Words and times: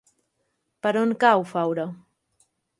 Per 0.87 0.93
on 1.03 1.13
cau 1.25 1.45
Faura? 1.53 1.89